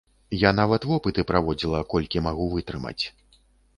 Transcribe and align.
Я 0.43 0.51
нават 0.59 0.87
вопыты 0.91 1.25
праводзіла, 1.31 1.83
колькі 1.93 2.25
магу 2.29 2.51
вытрымаць. 2.55 2.99